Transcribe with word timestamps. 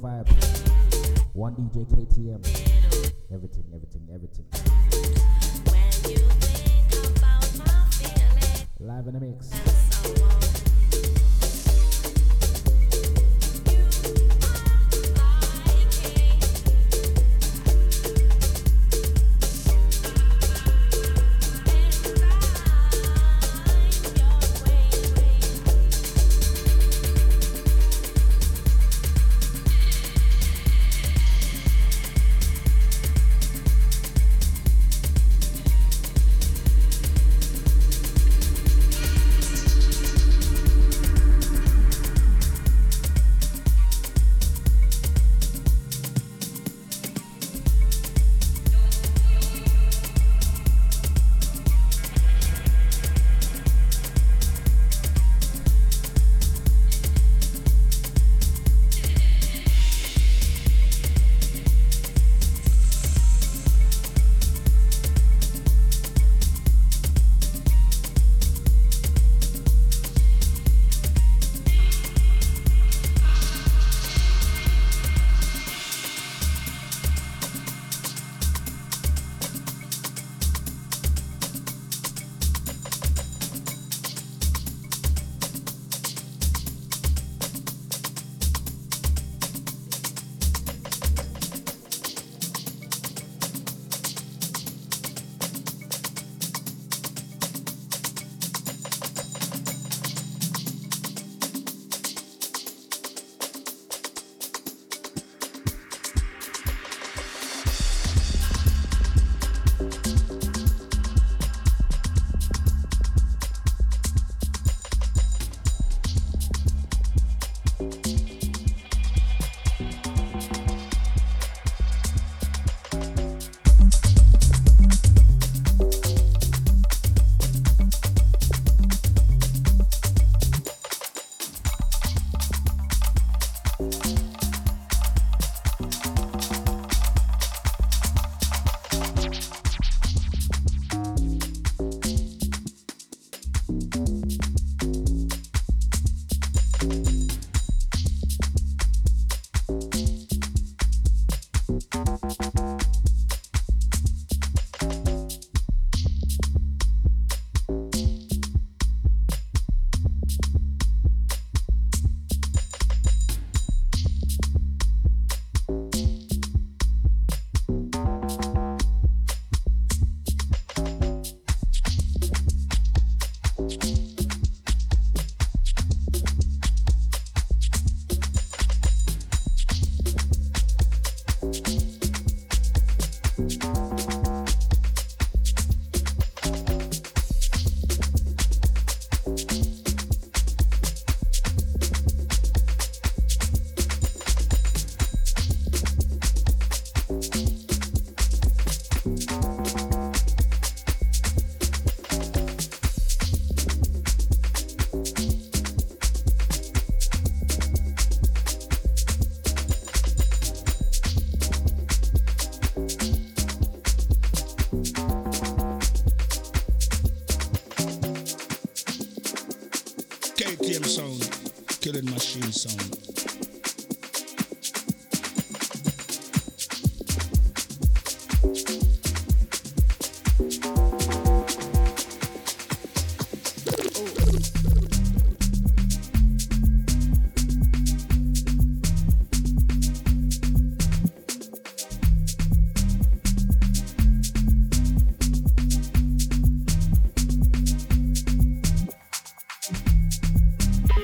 vibe. 0.00 0.39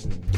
Cool. 0.00 0.37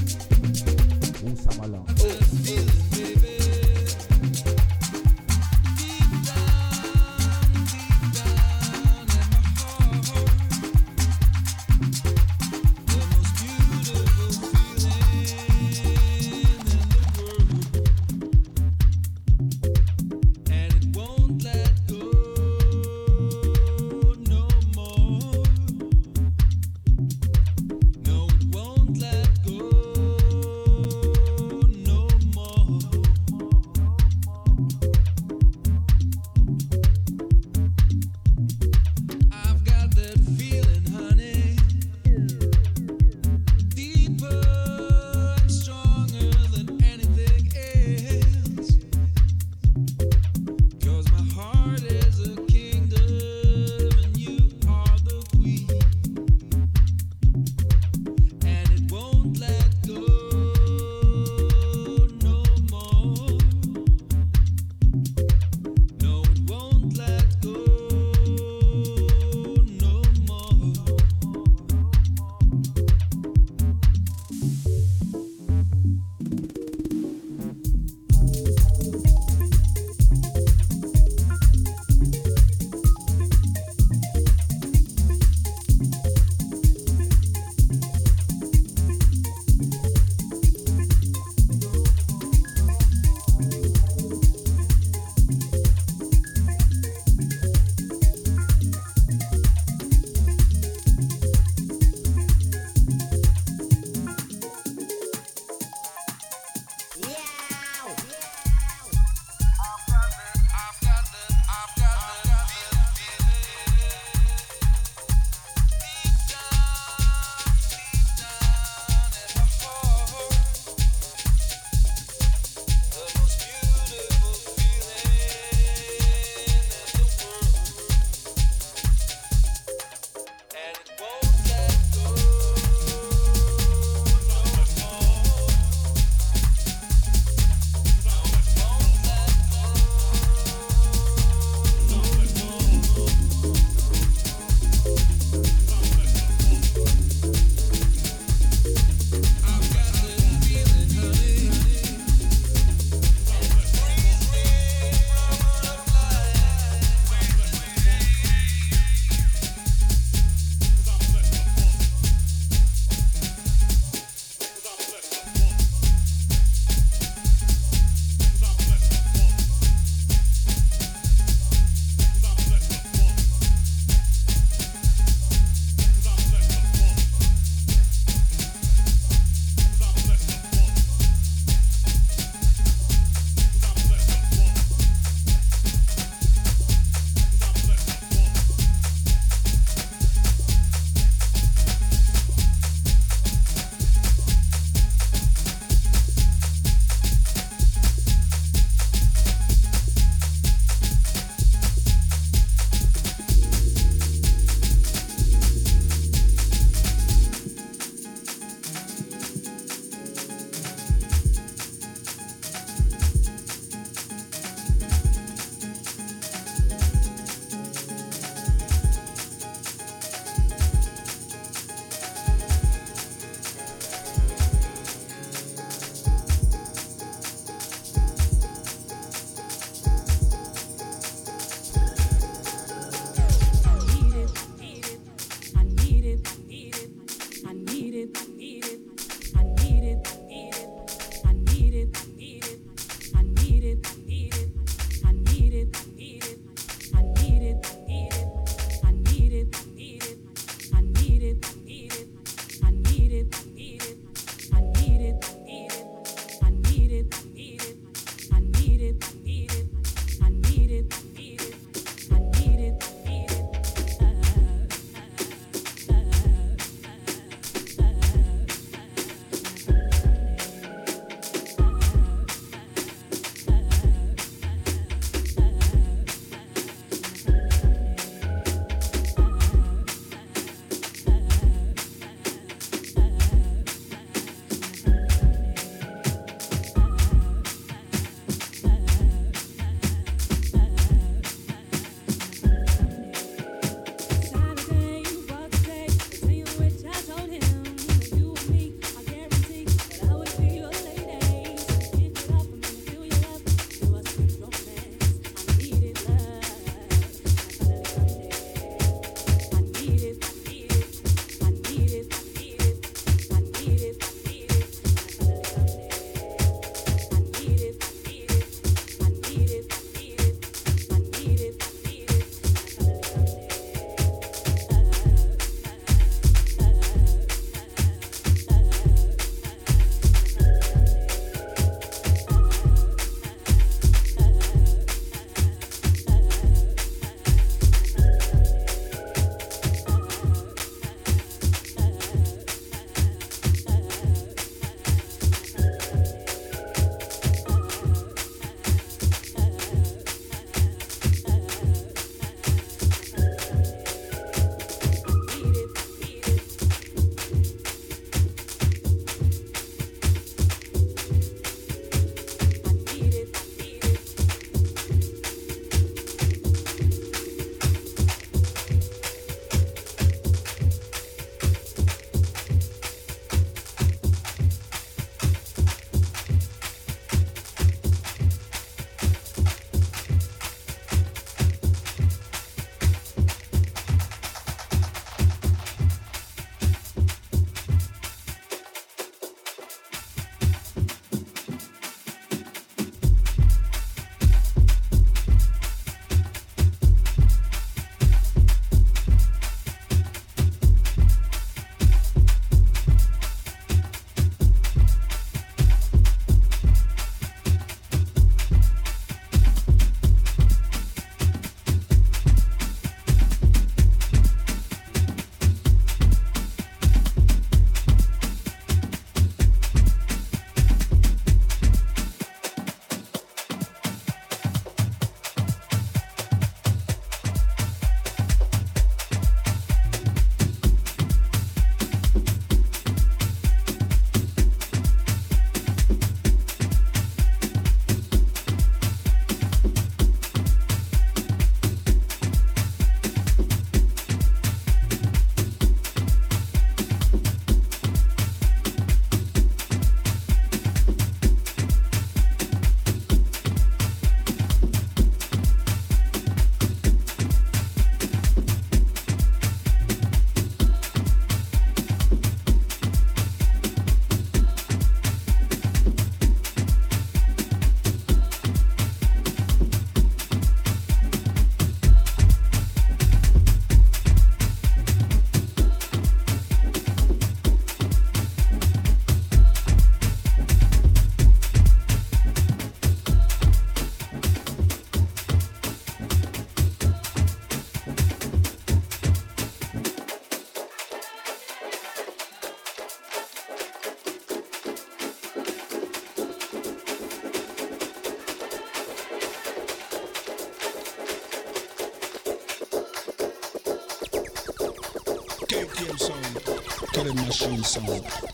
Machine 507.40 507.64
sound. 507.64 508.29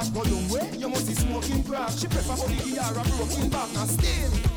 Drop. 0.00 0.14
Go 0.14 0.30
long 0.30 0.48
way, 0.48 0.70
you 0.78 0.88
must 0.88 1.06
be 1.06 1.14
smoking 1.14 1.62
crack. 1.64 1.90
She 1.90 2.06
prefer 2.06 2.36
body 2.36 2.78
or 2.78 3.00
a 3.00 3.04
broken 3.16 3.48
back 3.48 3.68
and 3.76 3.90
still. 3.90 4.49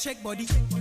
Shake 0.00 0.22
body. 0.22 0.79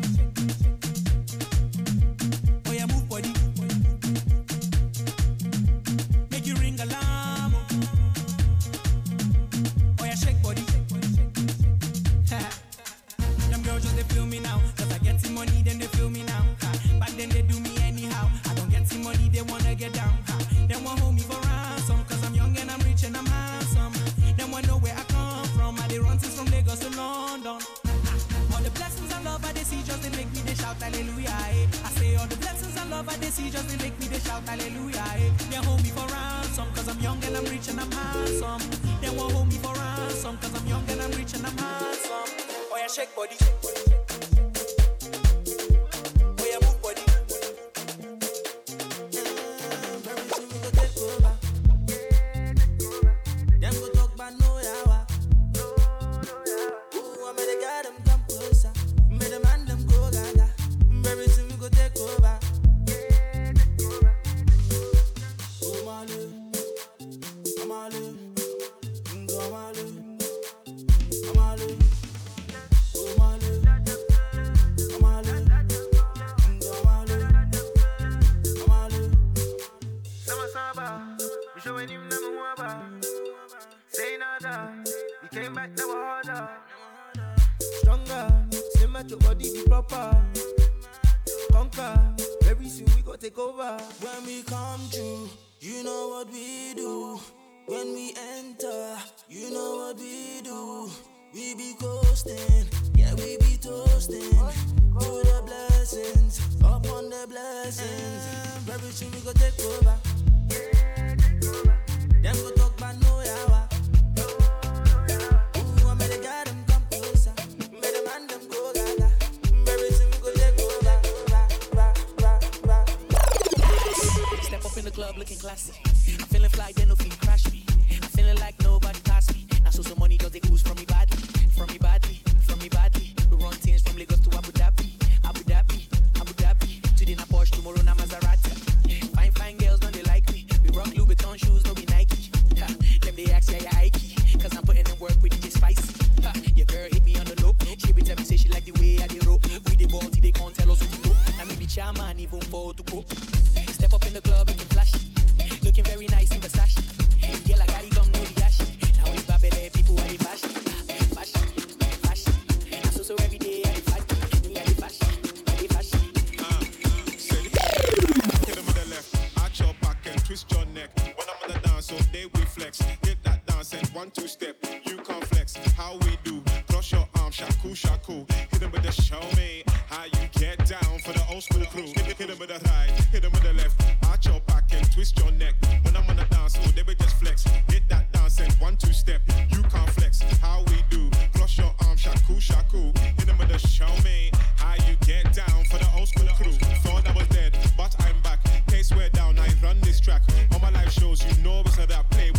A. 202.00 202.04
Play 202.12 202.39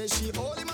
Yeah, 0.00 0.06
she 0.06 0.30
holy 0.34 0.69